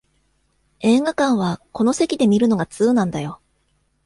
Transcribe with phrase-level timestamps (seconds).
[0.79, 3.39] 映画館はこの席で観るのが通なんだよ